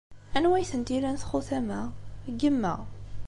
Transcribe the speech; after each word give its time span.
Anwa 0.35 0.55
ay 0.57 0.65
tent-ilan 0.71 1.17
txutam-a? 1.21 1.81
N 2.31 2.33
yemma. 2.39 2.75